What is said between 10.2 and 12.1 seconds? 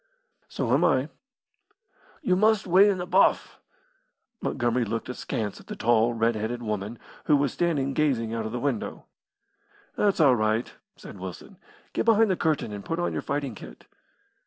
right," said Wilson. "Get